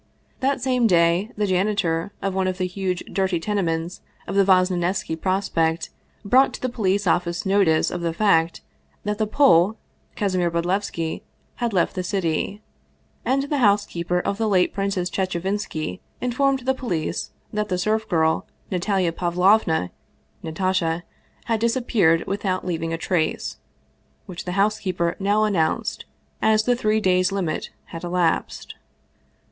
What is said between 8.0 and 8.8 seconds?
the fact